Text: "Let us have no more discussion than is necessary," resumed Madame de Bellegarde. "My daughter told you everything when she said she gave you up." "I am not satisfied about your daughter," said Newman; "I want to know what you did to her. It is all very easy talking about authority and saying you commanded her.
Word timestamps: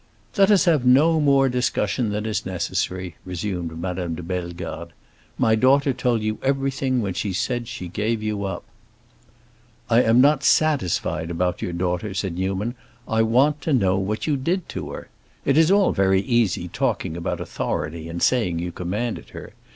"Let 0.35 0.49
us 0.49 0.65
have 0.65 0.83
no 0.83 1.19
more 1.19 1.47
discussion 1.47 2.09
than 2.09 2.25
is 2.25 2.43
necessary," 2.43 3.17
resumed 3.23 3.79
Madame 3.79 4.15
de 4.15 4.23
Bellegarde. 4.23 4.93
"My 5.37 5.53
daughter 5.53 5.93
told 5.93 6.23
you 6.23 6.39
everything 6.41 7.01
when 7.03 7.13
she 7.13 7.33
said 7.33 7.67
she 7.67 7.87
gave 7.87 8.23
you 8.23 8.43
up." 8.43 8.63
"I 9.91 10.01
am 10.01 10.19
not 10.19 10.43
satisfied 10.43 11.29
about 11.29 11.61
your 11.61 11.73
daughter," 11.73 12.15
said 12.15 12.35
Newman; 12.39 12.73
"I 13.07 13.21
want 13.21 13.61
to 13.61 13.73
know 13.73 13.99
what 13.99 14.25
you 14.25 14.37
did 14.37 14.67
to 14.69 14.89
her. 14.89 15.09
It 15.45 15.55
is 15.55 15.69
all 15.69 15.91
very 15.91 16.21
easy 16.21 16.67
talking 16.67 17.15
about 17.15 17.39
authority 17.39 18.09
and 18.09 18.23
saying 18.23 18.57
you 18.57 18.71
commanded 18.71 19.29
her. 19.37 19.53